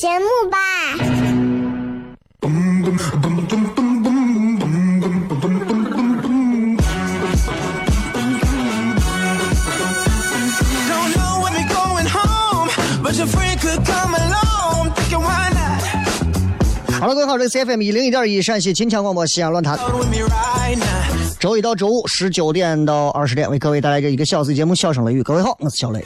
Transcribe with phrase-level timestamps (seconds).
[0.00, 0.56] 节目吧。
[16.98, 19.78] 好了，各位好，这是 CFM 一零一点一陕西秦腔广播西安论坛。
[21.38, 25.20] 周一到周五十九点到二十点，为各位带来这一个小时节目《笑声雷雨》。
[25.22, 26.02] 各位好，我是小雷。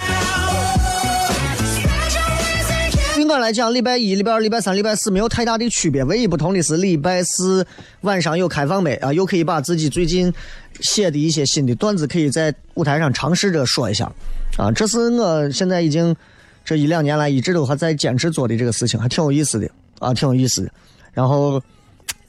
[3.45, 7.67] 来讲，礼拜一、礼拜二、礼拜三、礼拜四没有太大的区别，唯一不同的是礼拜四
[8.01, 10.33] 晚上有开放麦啊，又可以把自己最近
[10.81, 14.11] 写的一些新的段子，可以在舞台上尝试着说一下
[14.57, 14.73] 啊。
[14.73, 16.17] 这是我现在已经
[16.65, 20.71] 这一两年来一直都还在坚持做的这个事情，还挺有意思的啊，挺有意思的，
[21.13, 21.61] 然后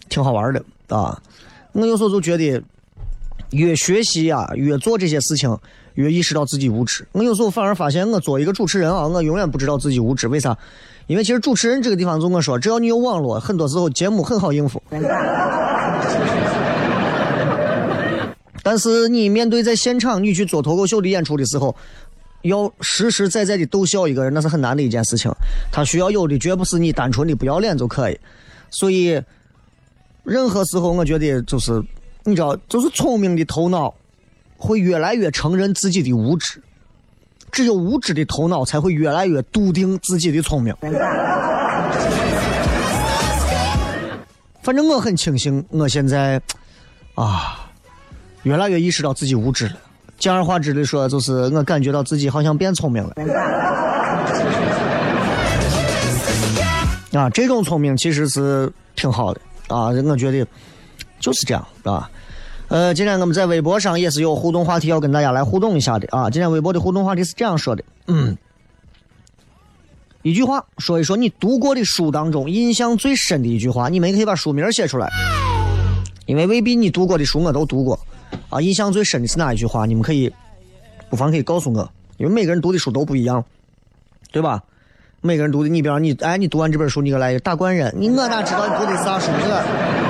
[0.10, 1.18] 挺好玩的啊。
[1.72, 2.62] 我有时候就觉得，
[3.52, 5.58] 越学习啊，越做这些事情。
[5.96, 10.28] 越意识到自己无知，我有时候反而发现，我做一个主持人啊，我永远不知道自己无知。
[10.28, 10.58] 为啥？
[11.08, 14.82] 因为其实主持人这个地方，就我说，只要你有网络，很多时候节目很好应付。
[18.64, 21.76] 但是你面对在现场，你去做脱口秀的演出的时候，
[22.42, 25.32] 要实实在在的逗笑一个人，那是很难的一件事情。
[25.72, 28.20] 他需要有的绝不是你单纯的不要脸就可以。
[28.72, 29.22] 所以，
[30.24, 31.82] 任何时候我觉得就是，
[32.24, 33.94] 你知道，就是聪明的头脑。
[34.58, 36.62] 会越来越承认自己的无知，
[37.56, 40.76] 只有无知的头脑才会越来越笃定自己的聪明。
[44.62, 46.42] 反正我很庆幸，我现在
[47.14, 47.72] 啊，
[48.44, 49.78] 越来越意识到自己无知了。
[50.18, 53.14] 简而化之的说，就是我感觉到自己好像变聪明了。
[57.14, 59.40] 啊，这种聪明其实是挺好的
[59.70, 60.46] 啊，我觉得
[61.22, 62.10] 就是这样，啊。
[62.68, 66.30] 呃，今天我们在微博上也是有互动话题要跟大家来互动一下的啊。
[66.30, 68.36] 今天微博的互动话题是这样说的，嗯，
[70.24, 75.08] 一句话说一说你读过的书当中印象最深的一句话，你们可以把书名写出来，
[76.26, 78.00] 因为未必你读过的书我都读过
[78.50, 78.60] 啊。
[78.60, 79.86] 印象最深的是哪一句话？
[79.86, 80.34] 你们可以
[81.08, 81.88] 不妨可以告诉我，
[82.18, 83.46] 因为每个人读的书都不一样，
[84.32, 84.64] 对吧？
[85.22, 90.05] 每个人读的，你比方你，哎，你读完这本书，你给来一个大官人，你我哪知道你读的啥书呢？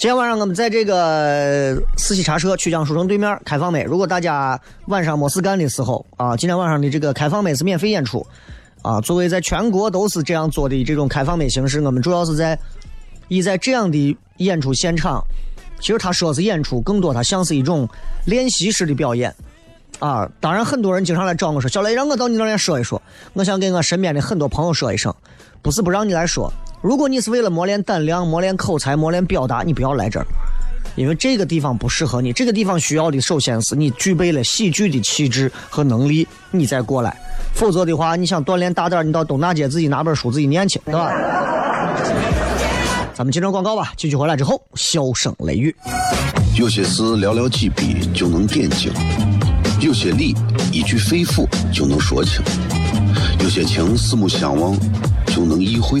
[0.00, 3.82] 今天晚上我们在这个四喜茶社曲江书城对面开放麦。
[3.82, 8.26] 如果大家晚上没事干的时候啊，今天晚上的这个开放麦是免费演出
[8.80, 8.98] 啊。
[9.02, 12.58] 作为在全国都是这样做的这种开放麦形式，我们主要是在
[13.28, 15.22] 以在这样的演出现场，
[15.80, 17.86] 其实他说是演出，更多他像是一种
[18.24, 19.30] 练习式的表演
[19.98, 20.26] 啊。
[20.40, 23.02] 当然，很多人经常来找我说：“小雷，让我到你那儿说一说。”
[23.34, 25.14] 我想跟我身边的很多朋友说一声，
[25.60, 26.50] 不是不让你来说。
[26.82, 30.26] 如果你是为了磨练胆量、磨练口才、磨练表达，你不要来这儿，
[30.96, 32.32] 因为这个地方不适合你。
[32.32, 37.14] 这个地方需要的首先是你具备了喜剧的气质和能力，你再过来。
[37.52, 41.12] 否则的话，你想锻炼大胆，你到东大街自己拿本书自己念去，对吧？
[43.12, 45.76] 咱们接着广告吧，继续回来之后，笑声雷雨。
[46.56, 48.90] 有些事寥寥几笔就能点睛，
[49.82, 50.34] 有些理
[50.72, 52.42] 一句肺腑就能说清，
[53.40, 54.74] 有些情四目相望
[55.26, 56.00] 就能意会。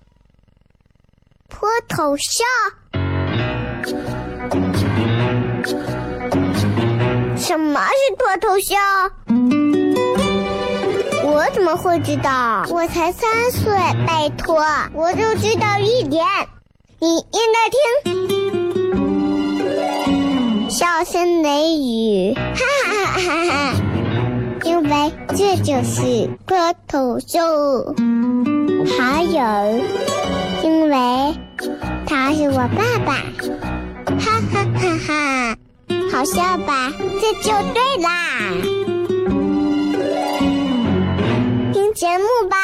[1.61, 2.43] 脱头像？
[7.37, 8.81] 什么是脱头像？
[11.23, 12.65] 我怎么会知道？
[12.67, 13.71] 我才三岁，
[14.07, 14.65] 拜托，
[14.95, 16.25] 我就知道一点。
[16.97, 17.69] 你应该
[19.69, 23.75] 听，笑声雷雨，哈哈哈哈！
[24.63, 27.93] 因为这就是脱头秀。
[28.97, 29.39] 还有，
[30.91, 30.97] 喂
[32.05, 33.13] 他是我爸爸，
[34.19, 35.55] 哈哈哈哈！
[36.11, 36.91] 好笑吧？
[37.21, 38.09] 这就对啦。
[41.71, 42.57] 听节目吧。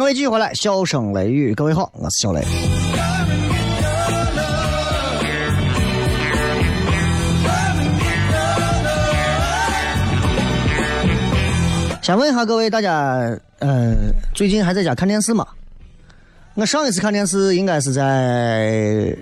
[0.00, 2.40] 各位继续回来，笑声雷雨，各位好，我是小雷。
[12.00, 13.94] 先问一下各位大家，呃，
[14.34, 15.46] 最近还在家看电视吗？
[16.54, 19.14] 我上一次看电视应该是在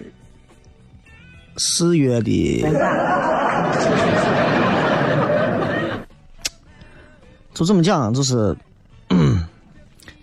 [1.56, 2.62] 四月的，
[7.52, 8.56] 就这么讲，就是。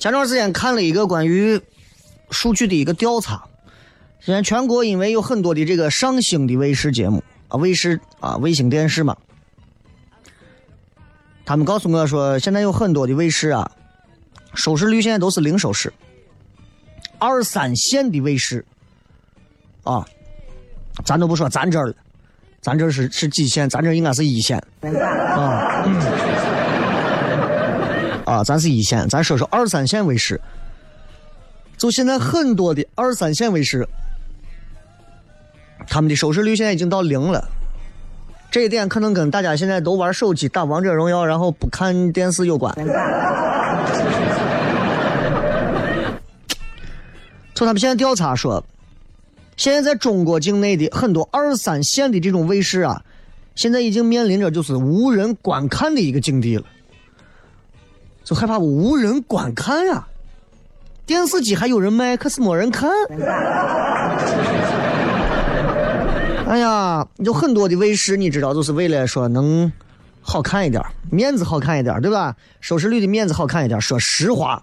[0.06, 1.60] 前段时间看了一个关于
[2.30, 3.44] 数据的一个调查，
[4.20, 9.18] 现在全国因为有很多的这个上星的卫视节目啊，卫视啊，卫星电视嘛，
[11.44, 13.72] 他们告诉我说，现在有很多的卫视啊，
[14.54, 15.92] 收视率现在都是零收视，
[17.18, 18.64] 二三线的卫视
[19.82, 20.06] 啊，
[21.04, 21.96] 咱都不说咱这儿了，
[22.62, 24.64] 咱这是是几线，咱这应该是一线
[25.36, 25.84] 啊。
[28.36, 30.40] 啊，咱是一线，咱说说二三线卫视。
[31.78, 33.88] 就现在很多的二三线卫视，
[35.88, 37.48] 他们的收视率现在已经到零了。
[38.52, 42.74] 这一点可能跟大家现在都玩手机、打王者荣耀，然后不看电视有关。
[47.54, 48.64] 从他们现在调查说，
[49.56, 53.02] 现在在中国境内的很多二三线的这种卫视啊，
[53.56, 56.64] 现在已经面临着就是无人观看的一个境地了。
[58.26, 60.06] 就害怕无人观看呀，
[61.06, 62.90] 电视机还有人卖，可是没人看。
[66.48, 69.72] 哎呀，有很多的卫视，你知道，就是为了说能
[70.22, 72.36] 好看一点，面子好看一点，对吧？
[72.62, 73.80] 收视率的面子好看一点。
[73.80, 74.62] 说实话，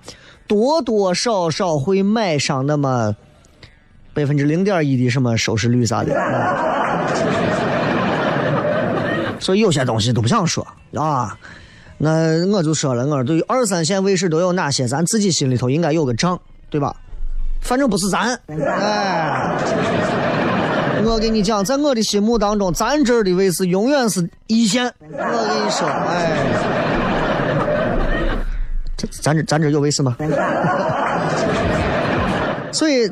[0.48, 3.14] 多多少少会买上那么
[4.12, 6.12] 百分之零点一的什么收视率啥的。
[9.38, 11.38] 所以有些东西都不想说啊。
[12.04, 16.36] 那我就说了，我对于二三线卫视都有哪些，咱自己心里头应该有个账，
[16.68, 16.96] 对吧？
[17.60, 19.56] 反正不是咱，哎，
[21.04, 24.92] 我跟你讲，在我的心目当中，咱这儿的卫视永远是一线。
[24.98, 26.42] 我跟你说，哎，
[28.96, 30.16] 这咱这咱这有卫视吗？
[32.72, 33.08] 所以，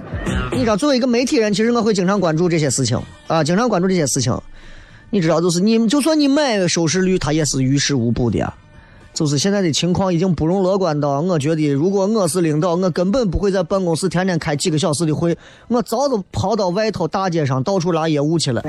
[0.51, 4.37] 你知道，作为一个媒体人，其实我会经常关注这些事情啊，经常关注这些事情。
[5.11, 8.53] 你知道，就是你就算你买收视率，它也是于事无补的啊。
[9.13, 15.37] 就是现在的情况已经不容乐观到，我觉得如果我是领导，我根本不会在办公室天天开几个小时的会，
[15.69, 18.63] 我早都跑到外头大街上到处拉业务去了。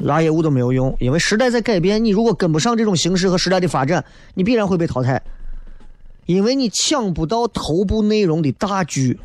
[0.00, 5.22] 拉业务都没有用，因为时代在改变，你如果跟不上这种形势和时代的发展，你必然会被淘汰，
[6.26, 9.18] 因为你抢不到头部内容的大剧。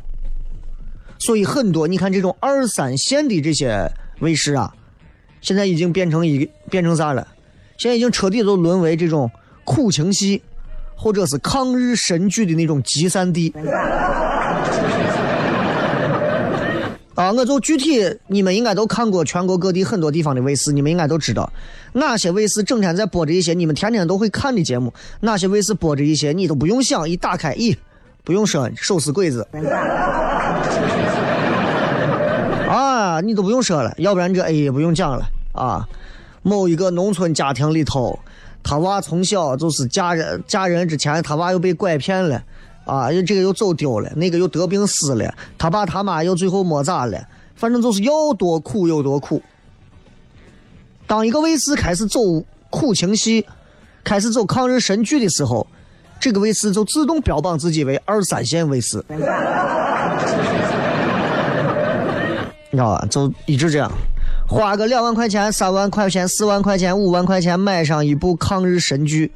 [1.18, 4.72] 所以很多你看这种二三线的这些卫视啊，
[5.42, 7.26] 现在已经变成一个变成啥了？
[7.80, 9.30] 现在已经彻底都沦为这种
[9.64, 10.42] 苦情戏，
[10.94, 13.50] 或者是抗日神剧的那种集散地。
[17.14, 21.50] 啊，我就具体你们应该都看过全国各地很多地方的卫视，你们应该都知道
[21.94, 27.74] 哪些卫视整天在播着一些你们天天都会看的节目，哪些卫视播着一些你都不用想，一打开，咦，
[28.24, 29.48] 不用说，手撕鬼子。
[32.68, 35.88] 啊，你都不用说了，要不然这 A 也不用讲了啊。
[36.42, 38.18] 某一个农村家庭里头，
[38.62, 42.42] 他娃从小就是嫁人嫁人之前，他娃又被拐骗了，
[42.84, 49.42] 啊，这个又走丢了，那个又得病死了，他爸他妈又最后没咋了，反正就是要多苦有多苦。
[51.06, 52.20] 当一个卫视开始走
[52.70, 53.46] 苦情戏，
[54.04, 55.66] 开始走抗日神剧的时候，
[56.18, 59.04] 这个卫视就自动标榜自己为二三线卫视。
[59.08, 59.16] 你
[62.76, 63.06] 知道吧？
[63.10, 63.90] 就一直这样，
[64.50, 69.30] 花个两万块钱、三万块钱、四万块钱、五万块钱买上一部抗日神剧，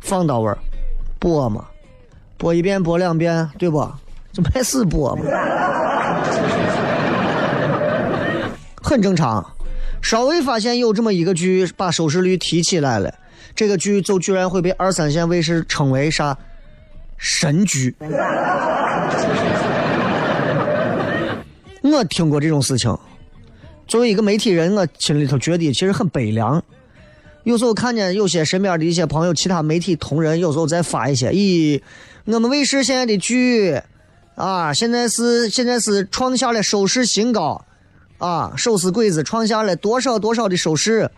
[0.00, 0.58] 放到位儿，
[1.18, 1.64] 播嘛，
[2.36, 3.90] 播一遍、播两遍，对不？
[4.34, 5.24] 就没死播嘛，
[8.82, 9.42] 很正常。
[10.02, 13.14] 稍微发现有这么一个剧把收视率提起来了，
[13.56, 16.36] 这个剧就居然会被二三线卫视称为啥
[17.16, 17.96] 神剧。
[21.82, 22.94] 我听过这种事情，
[23.90, 26.62] 作为一个媒体人，我心里头觉得其实很悲凉。
[27.42, 31.82] 有时候看见有些身边的一些朋友，其他媒体同仁，有时候在发一些，咦，
[32.26, 33.80] 我们卫视现在的剧
[34.36, 37.64] 啊，现在是现在是创下了收视新高，
[38.18, 41.10] 啊，手撕鬼子创下了多少多少的收视。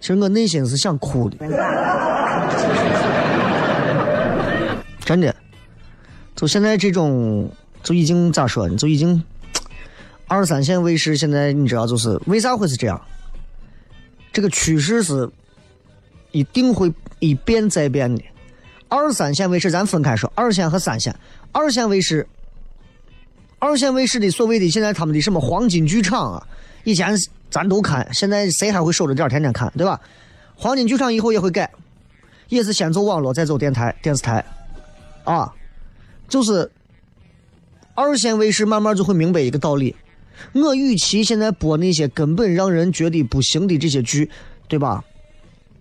[0.00, 1.36] 其实我内心是想哭的，
[5.06, 5.32] 真的。
[6.34, 7.48] 就现在这种，
[7.84, 8.74] 就已经咋说呢？
[8.74, 9.22] 就已经。
[10.26, 13.00] 二三线卫视现在你知道就是为啥会是这样？
[14.32, 15.30] 这个趋势是
[16.32, 18.22] 一定会一变再变的。
[18.88, 21.14] 二三线卫视咱分开说，二线和三线。
[21.52, 22.26] 二线卫视，
[23.58, 26.46] 二线卫视的所谓的现在他们的什么黄金剧场啊，
[26.82, 27.16] 以前
[27.50, 30.00] 咱都看，现在谁还会守着点天天看，对吧？
[30.56, 31.70] 黄金剧场以后也会改，
[32.48, 34.44] 也是先走网络，再走电台、电视台，
[35.24, 35.52] 啊，
[36.28, 36.70] 就是
[37.94, 39.94] 二线卫视慢慢就会明白一个道理。
[40.52, 44.30] 我与其现在播那些根本让人觉得不行的这些剧，
[44.68, 45.02] 对吧？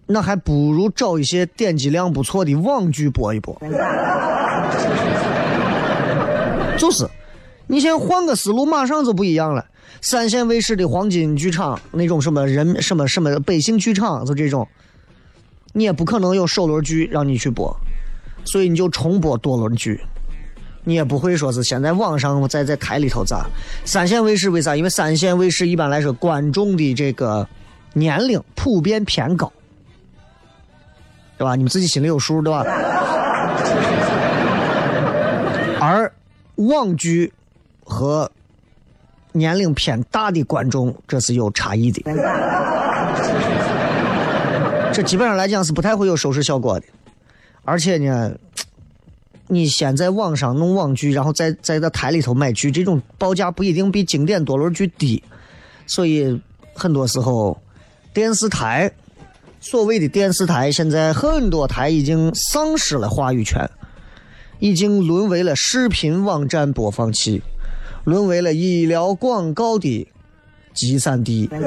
[0.05, 3.57] 那还不如找一些点击量不错的网剧播一播。
[6.77, 7.07] 就是，
[7.67, 9.65] 你先换个思路，马上就不一样了。
[10.01, 14.67] 三线卫视的黄金剧场那种什么人什么什么百姓剧场，就这种，
[15.72, 17.74] 你也不可能有首轮剧让你去播，
[18.43, 20.01] 所以你就重播多轮剧。
[20.85, 23.45] 你也不会说是先在网上在在台里头咋？
[23.85, 24.75] 三线卫视为啥？
[24.75, 27.47] 因为三线卫视一般来说观众的这个
[27.93, 29.49] 年龄普遍偏高，
[31.37, 31.55] 对吧？
[31.55, 32.65] 你们自己心里有数，对吧？
[35.79, 36.11] 而
[36.55, 37.31] 网剧
[37.85, 38.29] 和
[39.31, 42.03] 年龄偏大的观众这是有差异的，
[44.91, 46.85] 这基本上来讲是不太会有收视效果的，
[47.63, 48.31] 而且呢。
[49.47, 55.21] 你先在网上弄网剧，然后再在在台里头买剧，这种报价不一定比经典多轮剧低，
[55.85, 56.41] 所以
[56.73, 57.62] 很多时候
[58.13, 58.91] 电视台
[59.59, 63.69] 所谓的电视台，现在很多台已经丧失了话语权，
[64.59, 67.41] 已经沦为了视频网站播放器，
[68.05, 70.07] 沦为了医疗广告的
[70.73, 71.50] 集散地，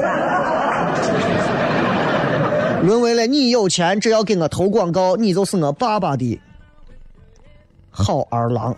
[2.83, 6.39] 沦为了你有钱只要给我投广告，你就是我爸爸的。
[7.99, 8.75] 好儿郎，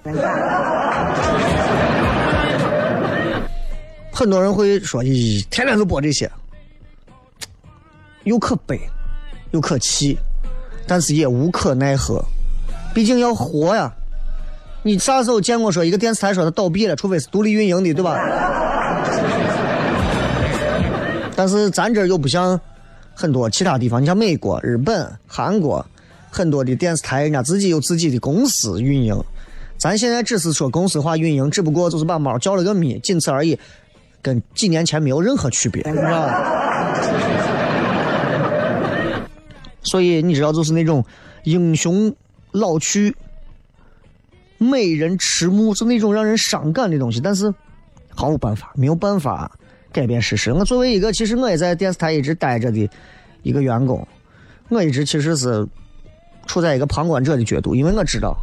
[4.13, 6.31] 很多人会说：“咦，天天都播这些，
[8.23, 8.79] 又可悲，
[9.51, 10.17] 又可气，
[10.87, 12.23] 但是也无可奈何，
[12.93, 13.91] 毕竟要活呀。
[14.83, 18.17] 你啥时候见过说一个电视台说它倒闭了，除非是独立运营的，对吧？
[21.35, 22.57] 但是咱这又不像
[23.13, 25.85] 很多其他地方，你像美国、日本、韩国。
[26.31, 29.15] 很多的电视台，人家自己有自己的公司运营，
[29.77, 33.57] 咱现在只是说公司化运营，只不过就是把猫叫了个咪，仅此而已，
[34.21, 36.55] 跟几年前没有任何区别，你知道吧？
[39.81, 41.03] 所以你知道，就是那种
[41.45, 42.13] 英雄
[42.51, 43.15] 老去，
[44.57, 47.19] 美人迟暮，就那种让人伤感的东西。
[47.19, 47.51] 但是
[48.13, 49.51] 毫无办法，没有办法
[49.91, 50.53] 改变事实。
[50.53, 52.87] 我作为一个，其实我也在电视台一直待着的
[53.41, 54.07] 一个员工，
[54.67, 55.67] 我一直其实是。
[56.49, 58.35] 处在一个旁观者的角度，因为我知道，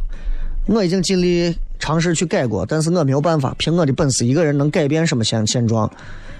[0.65, 5.91] 我已经尽力尝试去改过，但是我没有办法凭我的本事一个人能改变什么现现状。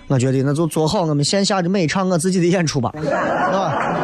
[0.08, 3.04] 我觉得那就做好我们线下的每一场我自己的演出吧，是
[3.52, 4.00] 吧？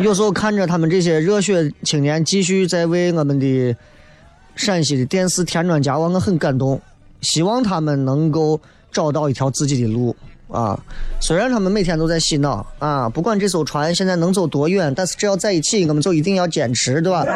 [0.00, 3.76] 有时候看着他们这些热血青年继续在为我们的
[4.56, 6.80] 陕西的电视添砖加瓦，我很感动
[7.20, 8.58] 希望他们能够
[8.90, 10.16] 找到一条自己的路
[10.50, 10.78] 啊。
[11.20, 17.24] 虽然他们每天都在洗脑啊，不管这艘船现在能走多远，但是只要在一起，我们就一定要坚持，对吧？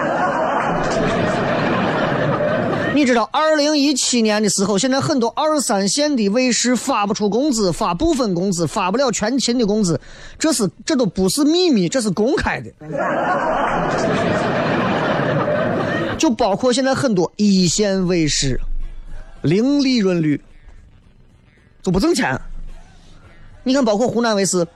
[2.95, 9.99] 你知道，二零一七年的时候，现在很多二三线的卫视发不出工资，发部分工资，发不了全勤的工资，
[10.39, 12.71] 这是这都不是秘密，这是公开的。
[16.19, 18.61] 就包括现在很多一线卫视，
[19.41, 20.39] 零利润率，
[21.83, 22.39] 就不挣钱。
[23.65, 24.67] 你看，包括湖南卫视，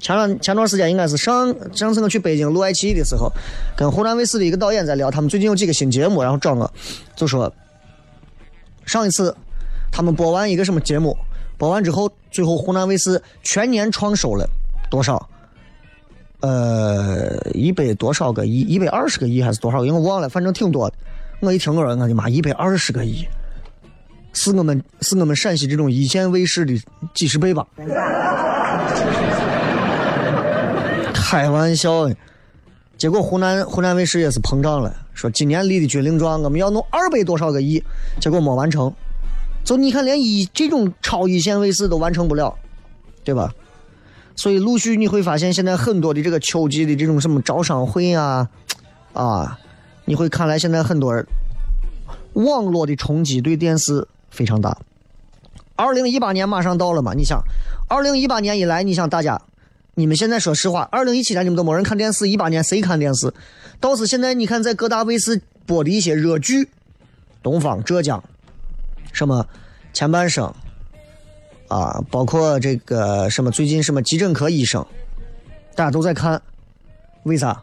[0.00, 3.30] 前段前段时间应该是上上次我去北京录爱奇艺的时候，
[3.76, 6.70] 跟湖南卫视的一个导演在聊，他们最近有几个新节目，然后找我，
[7.14, 7.52] 就说
[8.84, 9.34] 上一次
[9.92, 11.16] 他们播完一个什么节目，
[11.56, 14.48] 播完之后，最后湖南卫视全年创收了
[14.90, 15.28] 多少？
[16.40, 18.60] 呃，一百多少个亿？
[18.60, 19.90] 一百二十个亿还是多少个亿？
[19.90, 20.96] 我忘了，反正挺多的。
[21.40, 23.26] 我一听，我说我的妈，一百二十个亿，
[24.34, 26.78] 是我们是我们陕西这种一线卫视的
[27.14, 27.66] 几十倍吧？
[31.14, 32.08] 开玩笑，
[32.98, 37.82] 结果湖南湖南卫视也是膨胀了，说今年立的军令状，我们要弄二百多少个亿，
[38.20, 38.92] 结果没完成。
[39.64, 42.54] 就你看，连一这种超一线卫视都完成不了，
[43.24, 43.50] 对吧？
[44.36, 48.48] 所以陆续你会发现，现在很多的这个秋季的这种什么招商会啊，
[49.12, 49.58] 啊，
[50.04, 51.24] 你会看来现在很多人
[52.34, 54.76] 网络的冲击对电视非常大。
[55.76, 57.14] 二零一八年马上到了嘛？
[57.14, 57.40] 你想，
[57.88, 59.40] 二零一八年以来，你想大家，
[59.94, 63.32] 你们现在说实话，二零一七年你们都没人看电视，一八年谁看电视？
[63.80, 66.68] 倒是现在你看在各大卫视播的一些热剧，
[67.42, 68.22] 东方浙江，
[69.12, 69.46] 什么
[69.92, 70.52] 前半生。
[71.68, 74.84] 啊，包括这个什么最近什么急诊科医生，
[75.74, 76.40] 大家都在看，
[77.22, 77.60] 为啥？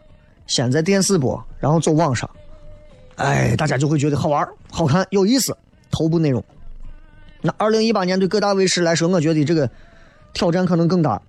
[0.48, 2.28] 先在电视播，然后走网上，
[3.16, 5.56] 哎，大家就会觉得好玩、好看、有意思。
[5.90, 6.44] 头部内容。
[7.42, 9.68] 那二零一八年对各大卫视来说，我觉得这个
[10.32, 11.20] 挑战可能更大。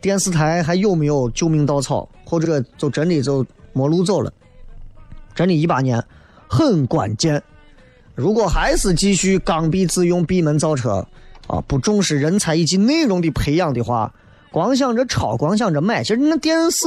[0.00, 4.32] 电视台还有没有救命稻草，或者就真的就没路走了？
[5.34, 6.02] 真的，一八年
[6.48, 7.42] 很关键。
[8.14, 11.06] 如果还是继续刚愎自用、闭门造车。
[11.46, 14.10] 啊，不重视人才以及内容的培养的话，
[14.50, 16.86] 光想着抄，光想着买，其实那电视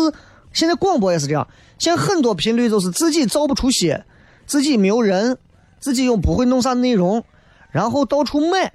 [0.52, 4.04] 现在广播也是这样，现在很多频率都是自己造不出血，
[4.48, 5.38] 自己没有人，
[5.80, 7.24] 自己又不会弄啥内容，
[7.72, 8.72] 然后到处买，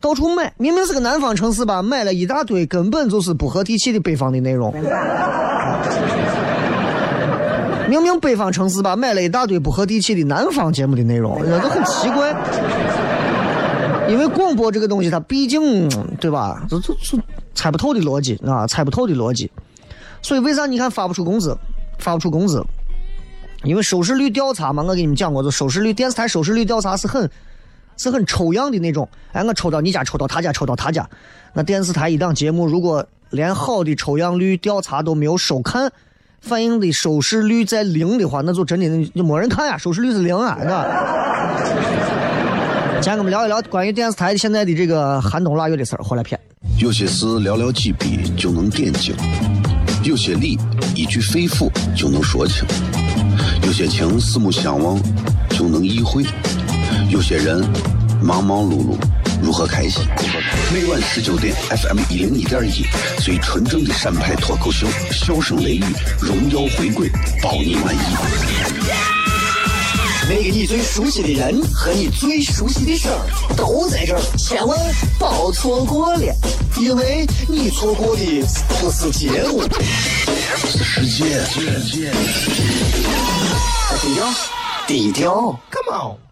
[0.00, 4.74] 到处买，明明是个南方城市吧，买了一大堆根本就是不合地气的北方的内容，
[7.88, 12.34] 明明北方城市吧，买了一大堆不合地气的南方节目的内容，这都很奇怪。
[14.08, 16.66] 因为广播这个东西，它毕竟对吧？
[16.68, 17.16] 这这这
[17.54, 19.50] 猜不透的逻辑啊，猜不透的逻辑。
[20.20, 21.56] 所以为啥你看发不出工资，
[21.98, 22.62] 发不出工资？
[23.62, 27.30] 因为收视率调查嘛，我给你们讲过，就收视率电视台收视率调查是很
[28.02, 29.08] 是很抽样的那种。
[29.32, 31.08] 哎，我抽到你家，抽到他家，抽到他家。
[31.54, 35.90] 那电视台一档节目，如果连好的抽样率调查都没有收看，
[36.40, 40.86] 反映的收视率在零的话，那就真的就没人看呀，收视率是零啊，是吧？
[43.00, 46.38] 先跟我们聊一聊关于电视台现在的这个寒冬腊月的事儿，回来片。
[46.78, 49.14] 有些事寥寥几笔就能点睛，
[50.04, 50.58] 有些理
[50.94, 52.64] 一句肺腑就能说清，
[53.64, 55.00] 有些情四目相望
[55.50, 56.24] 就能意会，
[57.12, 57.62] 有些人
[58.22, 58.96] 忙忙碌碌
[59.42, 60.02] 如何开心？
[60.72, 62.86] 每晚十九点，FM 一零一点一，
[63.22, 65.84] 最纯正的陕派脱口秀，笑声雷雨，
[66.18, 67.10] 荣耀回归，
[67.42, 67.98] 保你满意。
[70.26, 73.20] 那个你最熟悉的人和你最熟悉的事儿
[73.58, 74.78] 都在这儿，千万
[75.18, 76.34] 别错过了，
[76.80, 78.22] 因为你错过的
[78.80, 79.62] 不是节目，
[80.56, 81.42] 是世界。
[84.00, 84.34] 低调，
[84.86, 86.31] 低调，Come on。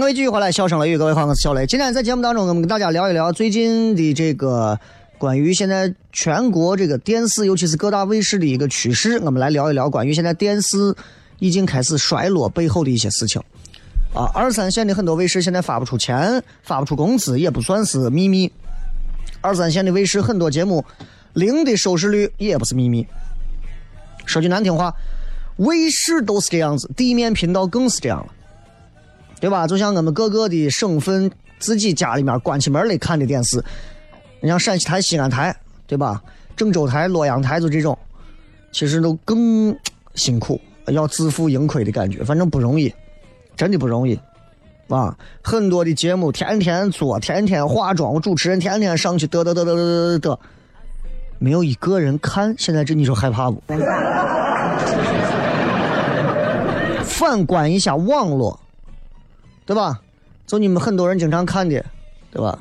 [0.00, 1.66] 各位继续回来，笑声雷雨，各位好，我是小雷。
[1.66, 4.80] 今天在节目当中，我们跟大家聊一聊最近的这个
[5.18, 9.18] 关于现在全国这个电视，尤其是各大卫视的一个趋势。
[9.18, 10.96] 我们来聊一聊关于现在电视
[11.38, 13.42] 已经开始衰落背后的一些事情。
[14.14, 18.50] 啊，二三线的很多卫视现在发不出钱，发不出工资，也不算是秘密。
[19.42, 20.82] 二三线的卫视很多节目
[21.34, 23.06] 零的收视率也不是秘密。
[24.24, 24.94] 说句难听话，
[25.58, 28.32] 卫视都是这样子，地面频道更是这样了，
[29.40, 29.66] 对吧？
[29.66, 33.62] 就像我们各个的省份自己家里面关起门来看的电视，
[34.40, 35.54] 你像陕西台、西安台，
[35.86, 36.22] 对吧？
[36.56, 37.98] 郑州台、洛阳台就这种，
[38.70, 39.74] 其实都更
[40.14, 42.92] 辛苦，要自负盈亏的感觉，反正不容易。
[43.56, 44.18] 真的不容易，
[44.88, 45.14] 啊！
[45.42, 50.38] 很多的节目天天做，天天化妆，主持人天天上去嘚嘚嘚嘚嘚嘚嘚，
[51.38, 52.54] 没有一个人看。
[52.56, 53.62] 现在这你说害怕不？
[57.04, 58.58] 反观一下网络，
[59.70, 60.00] 对吧？
[60.48, 61.80] 就你们很多人经常看的，
[62.32, 62.58] 对吧？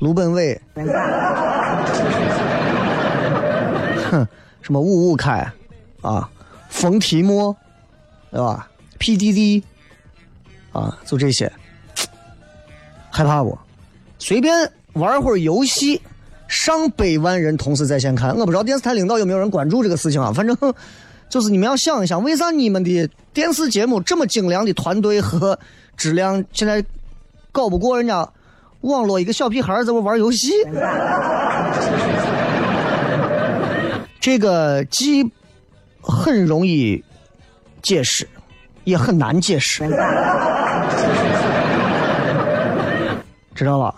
[0.00, 0.60] 卢本伟，
[4.10, 4.28] 哼，
[4.60, 5.50] 什么五五开，
[6.02, 6.28] 啊，
[6.68, 7.56] 冯提莫，
[8.30, 9.62] 对吧？PDD。
[10.72, 11.50] 啊，就这些，
[13.10, 13.58] 害怕不？
[14.18, 16.02] 随便玩会儿游戏，
[16.48, 18.36] 上百万人同时在线看。
[18.36, 20.30] 我不知道电视台领导有没有人关注这个事情啊？
[20.34, 20.54] 反正
[21.30, 25.58] 就是你们要想一想，为啥你们的电视节目这么精良的团队和
[26.00, 26.82] 质量，现在
[27.52, 28.26] 搞不过人家
[28.80, 30.50] 网络一个小屁孩在这玩游戏？
[34.18, 35.30] 这个既
[36.00, 37.04] 很容易
[37.82, 38.26] 解释。
[38.84, 39.84] 也很难解释，
[43.54, 43.94] 知道吧？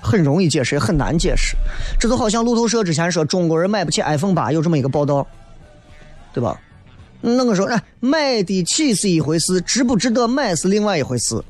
[0.00, 1.54] 很容易解释，也很难解释。
[2.00, 5.26] 这就好像路透社之前说中国人买不起 iPhone 八，有这么一个报道，
[6.32, 6.58] 对吧？
[7.26, 11.42] 那个时候，哎，买得起是一回事，值不值得买是另外一回事。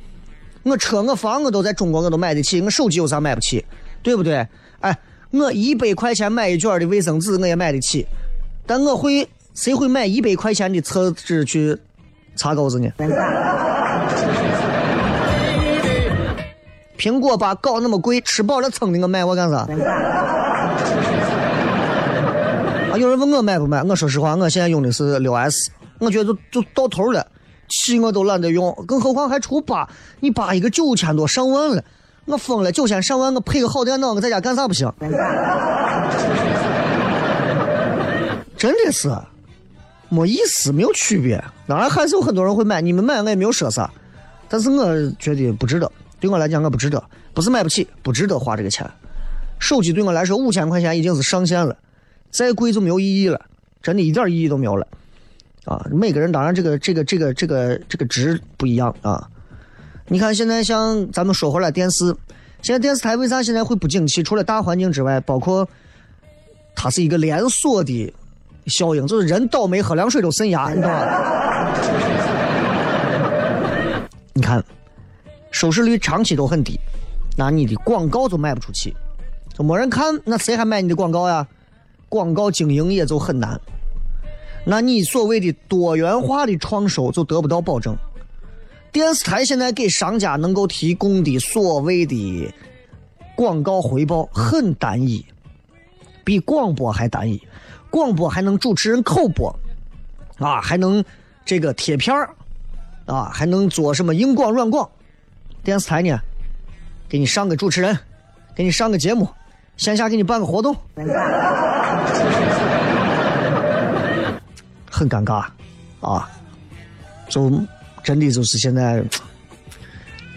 [0.62, 3.64] 我车我房我都在中国我都买得起，我手机有啥买不起？
[4.02, 4.46] 对不对？
[4.80, 4.96] 哎，
[5.32, 8.06] 我一百块钱买一卷的卫生纸我也买得起，
[8.64, 11.76] 但我会谁会买一百块钱的厕纸去？
[12.36, 12.88] 擦钩子呢？
[16.96, 19.66] 苹果把搞那么贵，吃饱了撑的我买我干啥？
[22.96, 23.82] 有人问我买不买？
[23.82, 27.26] 我说实话，我现在用的是六 S，我觉得就就到头了，
[27.68, 29.88] 七我都懒得用，更何况还出八，
[30.20, 31.82] 你八一个九千多上万了，
[32.26, 34.92] 我疯了，九千上万，我配个好电脑，我在家干啥不行？
[38.56, 39.10] 真的是。
[40.10, 41.42] 没意思，没有区别。
[41.66, 43.90] 当然还是有很多人会买，你们买我也没有说啥，
[44.48, 44.86] 但是我
[45.18, 45.90] 觉得不值得。
[46.20, 47.02] 对我来讲，我不值得，
[47.32, 48.88] 不是买不起，不值得花这个钱。
[49.58, 51.76] 手机对我来说，五千块钱已经是上限了，
[52.34, 53.40] 再贵就没有意义了，
[53.80, 54.84] 真的一点意义都没有了。
[55.66, 59.30] 啊，每个人当然这个这个这个这个这个值不一样啊。
[60.08, 62.12] 你看现在像咱们说回来电视，
[62.60, 64.20] 现在电视台为啥现在会不景气？
[64.20, 65.68] 除了大环境之外，包括
[66.74, 68.12] 它是一个连锁的。
[68.66, 71.06] 效应就是人倒霉，喝凉水都渗牙，你知道吗？
[74.32, 74.64] 你看，
[75.52, 76.80] 收视率长期都很低，
[77.36, 78.96] 那你的广告都卖不出去，
[79.56, 81.46] 就没人看，那谁还买你的广告呀？
[82.08, 83.60] 广告经营也就很难，
[84.64, 87.96] 那你所谓的多元化的创收就得不到保证。
[88.92, 92.52] 电视台现在给商家能够提供的所谓的
[93.34, 95.24] 广告回报很单一，
[96.22, 97.40] 比广播还单一。
[97.90, 99.56] 广播还能主持人口播，
[100.38, 101.04] 啊，还能
[101.44, 102.34] 这个贴片儿，
[103.06, 104.88] 啊，还能做什么硬广软广。
[105.62, 106.18] 电视台呢，
[107.08, 107.96] 给你上个主持人，
[108.54, 109.28] 给你上个节目，
[109.76, 110.74] 线下给你办个活动，
[114.90, 115.44] 很尴尬，
[116.00, 116.28] 啊，
[117.28, 117.50] 就
[118.02, 119.02] 真的就是现在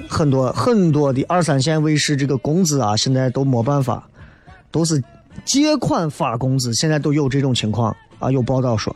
[0.07, 4.07] 很多很多的二三线卫视这个工资啊，现在都没办法，
[4.71, 5.03] 都是。
[5.45, 8.31] 借款发工资，现在都有这种情况啊！
[8.31, 8.93] 有报道说，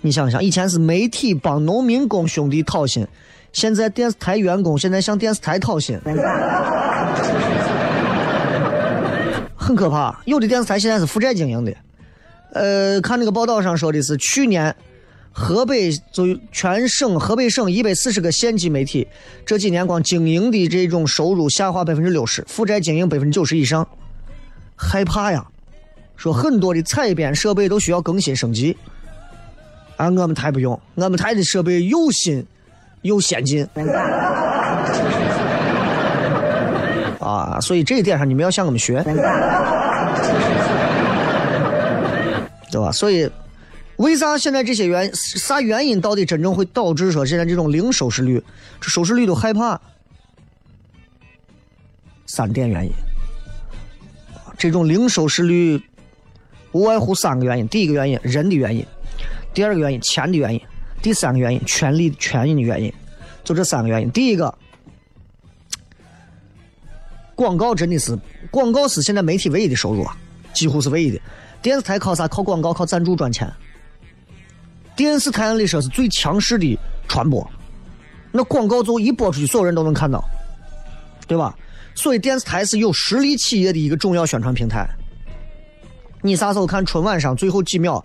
[0.00, 3.06] 你想想，以前是媒体帮农民工兄弟讨薪，
[3.52, 6.00] 现在电视台员工现在向电视台讨薪，
[9.68, 10.18] 很可怕。
[10.24, 11.74] 有的电视台现在是负债经营的，
[12.54, 14.74] 呃，看那个报道上说的是，去年
[15.30, 19.06] 河北就全省河北省一百四十个县级媒体，
[19.44, 23.86] 这几年光经营的这种收入下滑百分之六十，负债经营百分之九十以上。
[24.74, 25.46] 害怕呀，
[26.16, 28.74] 说很多的采编设备都需要更新升级，
[29.98, 32.42] 而我们台不用，我们台的设备又新
[33.02, 33.68] 又先进，
[37.20, 39.02] 啊，所以这一点上你们要向我们学，
[42.70, 42.92] 对吧？
[42.92, 43.28] 所以
[43.96, 48.42] 为啥现在这些原啥原因到底真正会导致说现在这种零收视率，
[48.80, 49.80] 这收视率都害怕？
[52.26, 52.92] 三点原因，
[54.56, 55.82] 这种零收视率
[56.72, 58.86] 无外乎三个原因：第一个原因人的原因，
[59.54, 60.60] 第二个原因钱的原因，
[61.02, 62.92] 第三个原因权力权益的原因，
[63.42, 64.10] 就这三个原因。
[64.10, 64.54] 第一个，
[67.38, 68.18] 广告真的是
[68.50, 70.16] 广告是现在媒体唯一的收入啊，
[70.52, 71.20] 几乎是唯一的。
[71.62, 72.26] 电视台靠啥？
[72.26, 73.48] 靠广告，靠赞助赚钱。
[74.96, 77.48] 电视台按理说是最强势的传播，
[78.32, 80.20] 那广告就一播出去，所有人都能看到，
[81.28, 81.56] 对吧？
[81.94, 84.84] 所以电视台是有实力企业的一个重要宣传平台。
[86.22, 88.04] 你啥时候看春晚上最后几秒，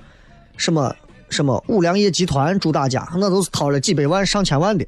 [0.58, 0.96] 什么
[1.32, 4.86] 什么五粮液集团祝大家，那都是掏了几百万上千万的。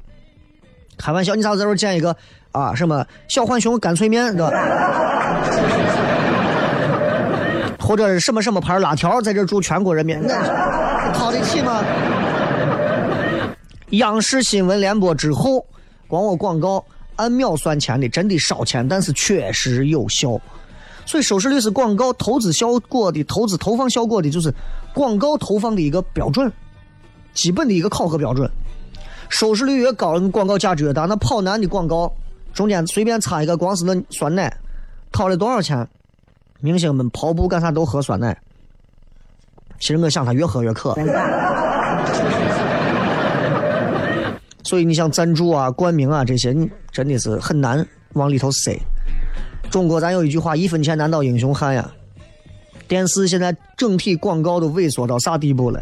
[0.96, 2.16] 开玩笑，你啥时候见一个
[2.52, 4.52] 啊什么小浣熊干脆面，对吧？
[7.78, 11.84] 或者是什么什么牌辣条在这祝全国人民，那掏得起吗？
[13.90, 15.64] 央视新闻联播之后，
[16.08, 20.40] 光我广告按秒算钱的，真的烧钱，但是确实有效。
[21.04, 24.52] 所以收视率是广告投资效果的投资投放效果的，就是
[24.92, 26.50] 广告投放的一个标准，
[27.32, 28.50] 基本的一个考核标准。
[29.28, 31.04] 收视率越高，广告价值越大。
[31.06, 32.12] 那跑男的广告
[32.52, 34.54] 中间随便插一个，光是那酸奶，
[35.12, 35.86] 掏了多少钱？
[36.60, 38.36] 明星们跑步干啥都喝酸奶，
[39.78, 40.96] 其实我想他越喝越渴。
[44.64, 48.80] 所以你像赞助啊、冠名啊这些，你真的是很难往里头塞。
[49.70, 51.90] 中国咱有一句话：“一分钱难倒英雄汉”呀。
[52.88, 55.80] 电视现在整体广告都萎缩到啥地步了？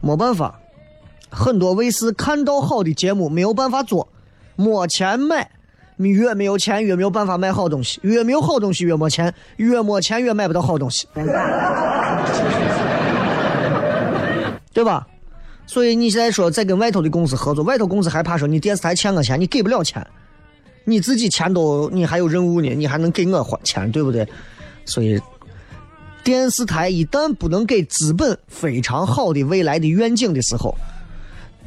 [0.00, 0.58] 没办法，
[1.30, 4.08] 很多卫视看到好的节目没有办法做，
[4.56, 5.50] 没钱买。
[6.00, 11.08] 你越没有钱，越没有办法买好东西；越没有好东西，越没钱；越没钱，越买不到好东西，
[14.72, 15.04] 对吧？
[15.66, 20.06] 所以你现在说再跟外头的公司合作，外头公司还怕说你电视台欠我钱，你给不了钱，
[20.84, 24.24] 你自己钱都你还有任务呢，你还能给我还钱，对不对？
[24.84, 25.20] 所以
[26.22, 30.72] 电视台一旦不能给资本非常好的未来的愿景的时候，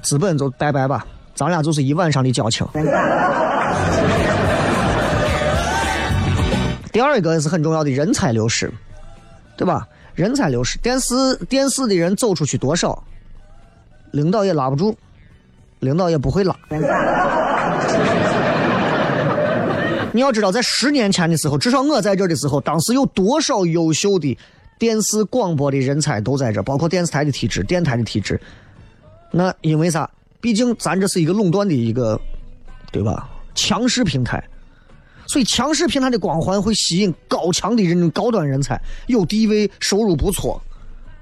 [0.02, 2.68] 资本就拜拜吧，咱俩就是一晚上的交情。
[6.92, 8.70] 第二个是很重要的人才流失，
[9.56, 9.88] 对吧？
[10.14, 13.02] 人才流失，电视电视的人走出去多少，
[14.12, 14.94] 领导也拉不住，
[15.80, 16.54] 领导也不会拉。
[20.12, 24.38] 你要知道，在十年前的时候，至少我在这的时候，当时有多少优秀的
[24.78, 28.38] 电视广播的人才都在这，包括电视台的体制、电台的体制。
[29.32, 30.10] 那因为啥？
[30.40, 32.20] 毕竟咱这是一个垄断的一个，
[32.92, 33.30] 对吧？
[33.56, 34.44] 强势平台。
[35.28, 40.62] 所以强势平台的光环会吸引高强的人、高端人才，有地位、收入不错。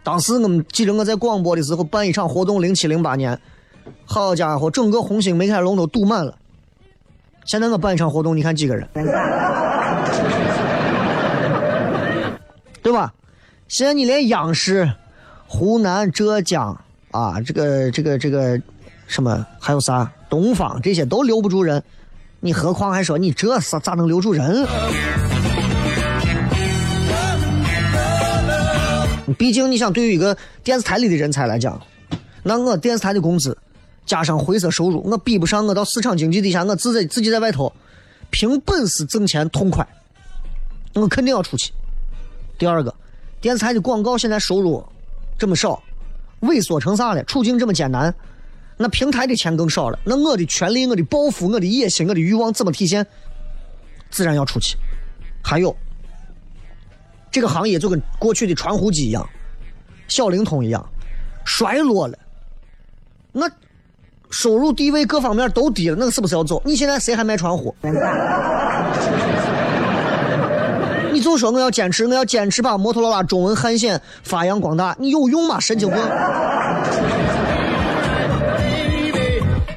[0.03, 3.39] 当时我们记得我在广播的时候办一场活动，零七零八年，
[4.05, 6.35] 好家伙，整个红星美凯龙都堵满了。
[7.45, 8.87] 现在我办一场活动，你看几个人，
[12.81, 13.13] 对吧？
[13.67, 14.91] 现在你连央视、
[15.45, 16.75] 湖南、浙江
[17.11, 18.61] 啊，这个、这个、这个
[19.07, 21.81] 什么，还有啥东方这些都留不住人。
[22.39, 24.65] 你何况还说你这是咋能留住人？
[29.37, 31.79] 毕竟你想，对于一个电视台里的人才来讲，
[32.43, 33.57] 那我电视台的工资
[34.05, 37.71] 加上灰色收入，我比不上我到市场经济底下，我自己自己在外头
[38.29, 39.85] 凭本事挣钱痛快，
[40.93, 41.71] 我肯定要出去。
[42.57, 42.93] 第二个，
[43.41, 44.83] 电视台的广告现在收入
[45.37, 45.81] 这么少，
[46.41, 47.23] 萎缩成啥了？
[47.23, 48.13] 处境这么艰难。
[48.77, 53.05] 那平台的钱更少了，那我的权利、我的抱负、我的野心、我的欲望怎么体现？
[54.09, 54.77] 自然要出去。
[55.43, 55.75] 还有，
[57.29, 59.27] 这个行业就跟过去的传呼机一样，
[60.07, 60.89] 小灵通一样，
[61.45, 62.17] 衰落了。
[63.31, 63.49] 那
[64.31, 66.61] 收入、地位各方面都低了，那是不是要走？
[66.65, 67.75] 你现在谁还卖传呼？
[71.29, 75.59] 就说我要坚持，我要坚持把摩托罗拉中文汉显发扬光大，你有用吗？
[75.59, 75.99] 神经病！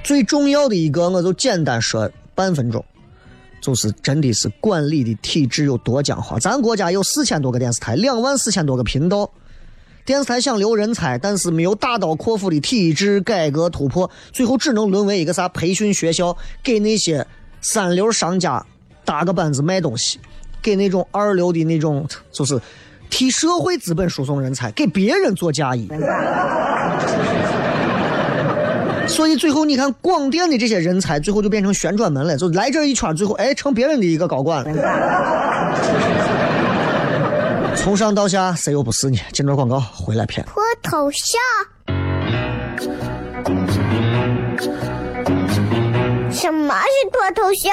[0.02, 2.82] 最重要的一个，我就简单说半分钟，
[3.60, 6.38] 就是真的是管理的体制有多僵化。
[6.38, 9.30] 咱国家有四千多个电视台，两万四千多个频道，
[10.06, 17.26] 电视台想留人才，但是没有大刀阔斧的体制改革突破，最后只能沦为一个啥培训学校，给那些
[17.60, 18.64] 三流商家
[19.04, 20.18] 搭个班子卖东西，
[20.62, 22.60] 给那种二流的那种就是
[23.10, 25.88] 替社会资本输送人才，给别人做嫁衣。
[29.08, 34.72] 所以最后你看广电的这些人才，最后就变成旋转门了，就来这一圈，最后哎成别人的一个高管了。
[37.74, 39.18] 从上到下谁又不是呢？
[39.32, 40.46] 进段广告回来骗。
[40.46, 41.40] 脱头像？
[46.30, 47.72] 什么是脱头像？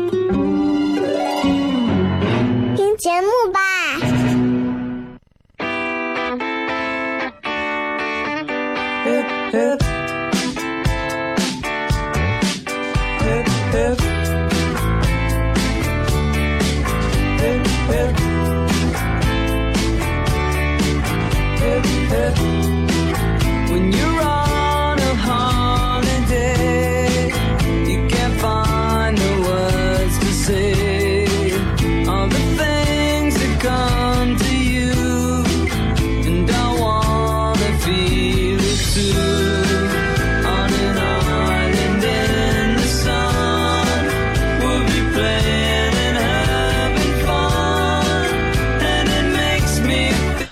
[3.01, 3.90] 节目吧。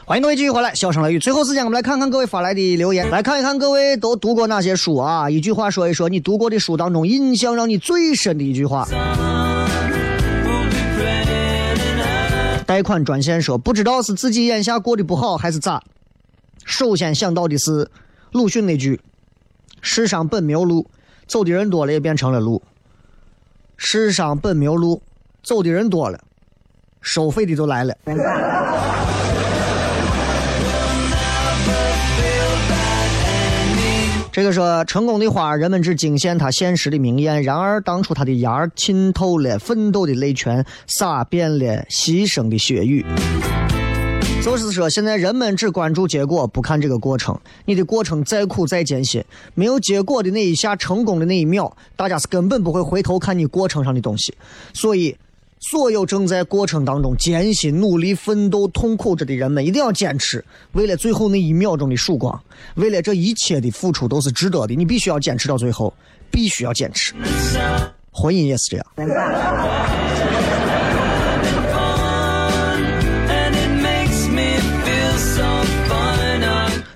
[0.10, 1.20] 欢迎各位继续回来，笑声雷雨。
[1.20, 5.30] 最后时间，我们来看看各位发来的留言，来看一看各位都读过哪些书啊？
[5.30, 8.88] 一句话说一说你读过的书当中印象让你最深的一句话。
[12.66, 15.84] 贷款专线说，不知道是自己眼下过得不好还是咋，
[16.66, 17.88] 首先想到的是
[18.32, 19.00] 鲁迅那句
[19.80, 20.88] ：“世上本没有路，
[21.28, 22.64] 走的人多了也变成了路。
[23.78, 25.04] 世上本没有路，
[25.44, 26.20] 走的人多了，
[27.00, 27.96] 收费的都来了。”
[34.32, 43.04] 这个说成功的花，人们只惊现它现实的明艳；然而当初它的芽儿浸透了奋斗的泪泉，洒遍了牺牲的血雨。
[44.44, 47.38] 就是说，现在人们只关注结果，不看这个过程。
[47.66, 49.24] 你的过程再苦再艰辛，
[49.56, 54.34] 没有结果的那一下，成功的那一秒，大家是根本不会回头看你过程上的东西。
[54.74, 55.18] 所以，
[55.60, 62.42] 所有正在过程当中艰辛努力、奋斗、痛苦着的人们，一定要坚持，为了最后那一秒钟的曙光，
[62.76, 64.74] 为了这一切的付出都是值得的。
[64.74, 65.94] 你必须要坚持到最后，
[66.32, 67.14] 必须要坚持。
[68.10, 68.86] 婚姻也是这样。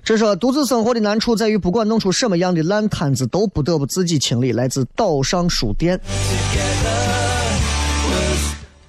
[0.05, 4.53] 这说独自生活的难处在于，不管弄出什么样的烂摊子，都不得不自己清理。
[4.53, 5.99] 来自岛上书店。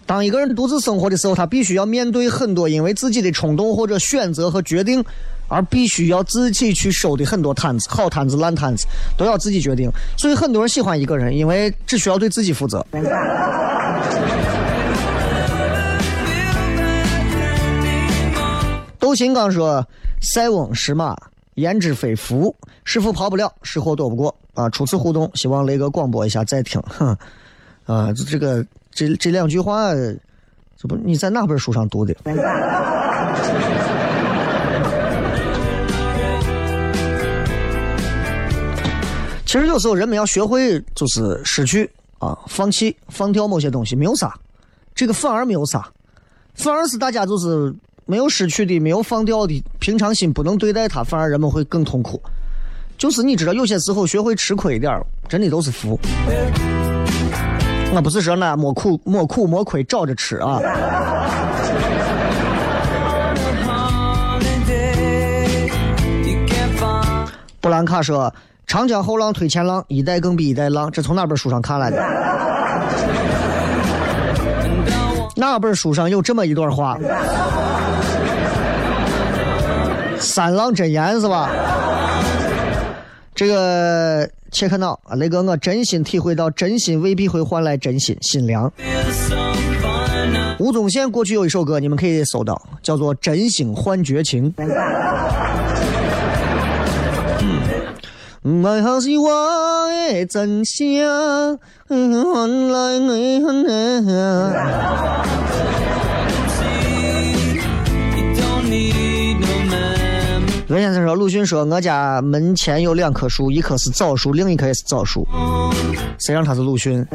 [0.07, 5.03] 当一个人独自生活的时候，他必须要面对很多因为自己的冲动或者选择和决定，
[5.49, 8.87] 而必须要自己去收的很多摊子，好摊子、烂摊子
[9.17, 9.91] 都要自己决定。
[10.19, 12.85] 所以很多人喜欢一个人，因为只需要对自己负责。
[18.99, 19.87] 窦鑫刚说
[20.21, 21.17] ：“塞翁失马，
[21.55, 22.55] 焉知非福？
[22.85, 26.81] 是福跑不了，是祸躲不过。”啊，初次互动，希望雷哥广播一下再听。
[26.87, 27.17] 哼，
[27.87, 28.65] 啊，这个
[28.95, 29.93] 这这两句话，
[30.77, 32.15] 这不你在哪本书上读的？
[39.45, 44.35] 其实有时候人们要学会，就是失去啊，放弃、放掉某些东西，没有啥，
[44.95, 45.89] 这个反而没有啥，
[46.55, 47.73] 反而是大家就是
[48.05, 52.21] 没有失去的、没有放掉的，平常心不能对待它，反而人们会更痛苦。
[52.99, 55.99] 就是你知道，有些时候学会吃亏一点，真的都是福。
[57.95, 60.59] 我不是说那莫苦莫苦莫亏找着吃啊。
[67.61, 68.33] 布兰卡说
[68.67, 71.97] ：“长江后浪推前浪，一代更比一代浪。”这从哪本书上看来的？
[75.37, 76.99] 哪本书上有这么一段话？
[80.19, 81.49] 三浪真言是吧？
[83.35, 88.73] 这个切克闹啊，雷哥，我真心体会到，真心未必会换来真心，心凉。
[90.61, 94.53] 吴宗宪过去有一首歌，你们可以搜到，叫做《真心换绝情》。
[98.45, 100.87] 我好是我的真相
[101.99, 103.67] 换来你很
[104.07, 105.24] 难。
[111.15, 115.27] 鲁迅说，我家门前有两棵树，一棵是枣树，另一棵也是枣树。
[116.19, 117.07] 谁让他是鲁迅？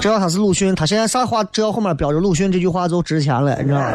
[0.00, 3.86] 只要他是鲁迅，他现在啥话只要后面标着鲁迅这句话就值钱了，你知道吗？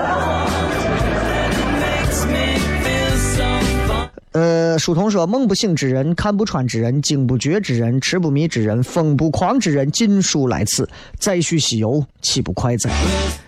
[4.33, 10.89] 呃，书童说：“梦不醒之人，看不穿之人，惊不觉之人，痴不迷之人，疯不狂之人，尽数来此。
[11.19, 12.89] 再续西游，岂不快哉？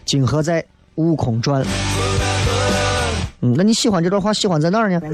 [0.05, 0.63] 今何在？
[0.95, 1.65] 悟空传。”
[3.41, 5.01] 嗯，那你喜欢这段话，喜欢在哪儿呢？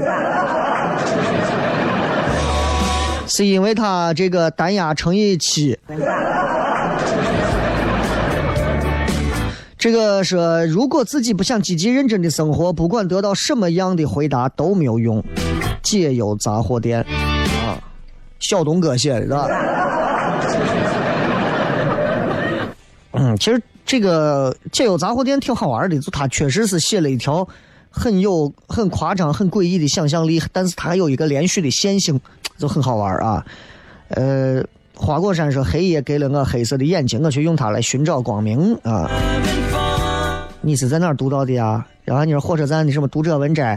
[3.26, 5.78] 是因为他这个单押乘以七。
[9.82, 15.20] 这个说，如果自己不想积极认真的生活，不管得到什么样的回答都没有用。
[15.82, 17.82] 解忧杂货店啊，
[18.38, 19.48] 小东哥写的，是吧？
[23.14, 27.44] 嗯，其实这个解忧杂货店挺好玩的，就他确实是写了一条
[27.90, 32.20] 很有很夸张、很诡异的想象力，但是他还有一个连续的线性，
[32.56, 33.44] 就很好玩啊。
[34.10, 34.62] 呃，
[34.94, 39.10] 花果山说黑夜给了我黑色的眼睛，我却用它来寻找光明啊。
[40.64, 41.84] 你是在哪儿读到的呀？
[42.04, 43.76] 然后你说火车站的什么读者文摘？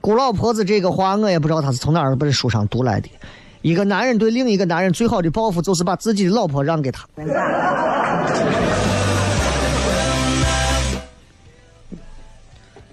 [0.00, 3.08] 姑老婆子这个话，我也不知道他是从哪儿把这书上读来的。
[3.62, 7.04] 一个男人对另一个男人最好的报复，就是把自己的老婆让给他。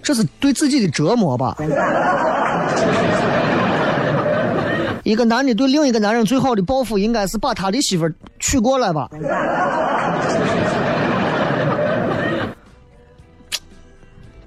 [0.01, 1.55] 这是对自己的折磨吧？
[5.03, 9.09] 一个男的对另一个男人最好的报复，应该是把他的媳妇娶过来吧？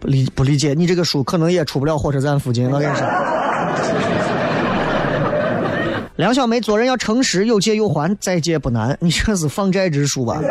[0.01, 2.71] 不理不理解，你这个书可能也出不了火车站附近。
[2.71, 3.07] 我跟你说，
[6.17, 8.97] 梁小梅做人要诚实，有借有还，再借不难。
[9.01, 10.41] 你这是放债之书吧？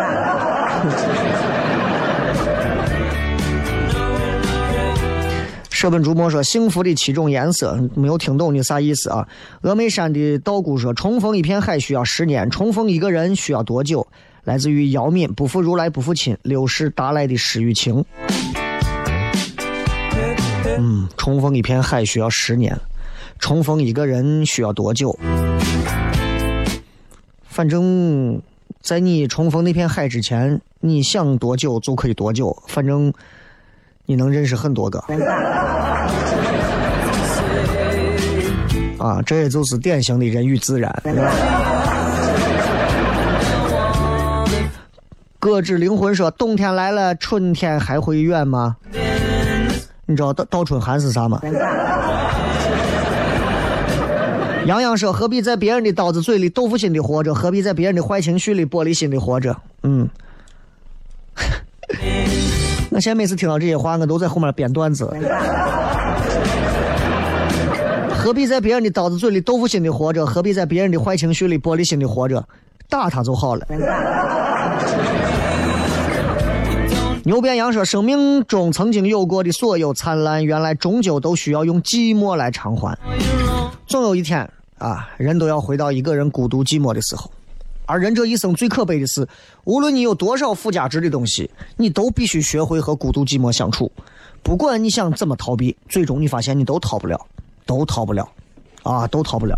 [5.76, 9.28] 舍本逐末说幸福的七种颜色，没有听懂你啥意思啊？
[9.61, 14.07] 峨眉山的道姑说重逢一片海需要十年，重逢一个人需要多久？
[14.45, 18.05] 来自于姚敏，不负如来不负卿，六世达赖的诗与情。
[20.78, 22.80] 嗯，重逢一片海需要十年，
[23.38, 25.19] 重逢一个人需要多久？
[27.43, 28.41] 反正，
[28.82, 32.55] 在你重逢那片海之前，你想多久就可以多久。
[32.65, 33.13] 反正，
[34.06, 34.99] 你能认识很多个。
[38.97, 40.91] 啊，这也就是典型的人与自然。
[45.39, 48.78] 搁置灵魂说：“冬天来了，春天还会远吗？”
[50.08, 51.39] 你知道倒倒春寒是啥吗？
[54.66, 57.36] 杨洋说：“何必在别人的刀子嘴里豆腐心的活着？
[57.36, 60.10] 何必在别人的坏情绪里玻璃心的活着？”嗯，
[62.91, 65.05] 我现在每次听到这些话，我都在后面编段子。
[68.09, 70.25] 何必在别人的刀子嘴里豆腐心的活着？
[70.25, 72.43] 何必在别人的坏情绪里玻璃心的活着？
[72.89, 73.67] 打他就好了。
[77.23, 82.97] 牛鞭羊说：“生命中曾经有过的所有灿烂，原来终究都需要用寂寞来偿还。
[83.88, 87.29] 总有一天啊，人都要回到一个人孤独寂寞的时候。
[87.86, 89.27] 而人这一生最可悲的是，
[89.63, 93.91] 无论你有多少附加值的东西，你都必须学会和孤独寂寞相处。
[94.41, 97.19] 不管你想怎么逃避，最终你发现你都逃不了，
[97.65, 98.29] 都逃不了，
[98.83, 99.55] 啊，都逃不了。”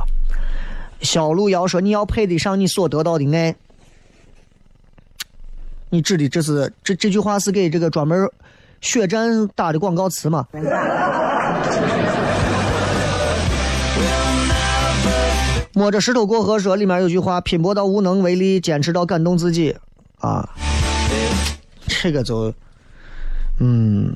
[1.01, 3.55] 小路遥说：“你要配得上你所得到的爱。”
[5.89, 8.29] 你指的这是这这句话是给这个专门
[8.81, 10.45] 血战打的广告词吗？
[15.77, 19.75] 摸着石头过河说里面有句话：拼搏到无能为力，坚持到感动自己。
[20.17, 20.49] 啊，
[21.87, 22.51] 这个就
[23.59, 24.11] 嗯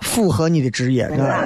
[0.00, 1.44] 符合你的职业，是吧？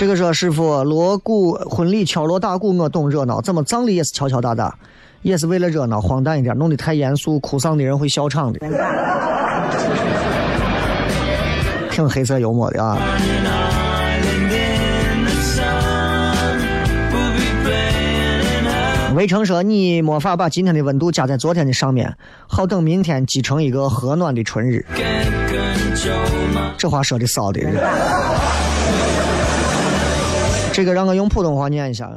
[0.00, 4.76] 这个说师傅，锣鼓婚礼敲锣打鼓我懂热闹，怎么葬礼也是敲敲打打，
[5.22, 8.58] 也是为了热闹，荒诞一点，弄得太严肃，哭丧的人会笑场的，
[12.02, 12.98] 挺黑色幽默的啊。
[19.14, 22.16] 围城说你没法把今天的温度加在昨天的上面，
[22.48, 24.84] 好等明天积成一个和暖的春日。
[26.76, 27.60] 这话说的骚的。
[30.72, 32.10] 这个让我用普通话念一下。